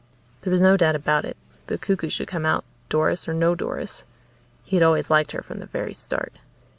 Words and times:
There 0.41 0.49
was 0.49 0.61
no 0.61 0.77
doubt 0.77 0.95
about 0.95 1.25
it 1.25 1.37
the 1.67 1.77
cuckoo 1.77 2.09
should 2.09 2.27
come 2.27 2.43
out, 2.43 2.65
Doris 2.89 3.27
or 3.27 3.35
no 3.35 3.53
Doris. 3.53 4.03
He 4.63 4.75
had 4.75 4.81
always 4.81 5.11
liked 5.11 5.31
her, 5.33 5.43
from 5.43 5.59
the 5.59 5.67
very 5.67 5.93
start. 5.93 6.37